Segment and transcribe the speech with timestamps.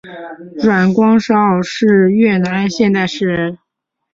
[0.57, 3.59] 阮光韶是越南现代诗人。